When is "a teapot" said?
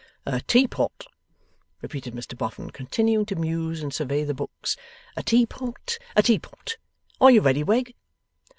0.25-1.05, 5.15-5.99, 6.15-6.77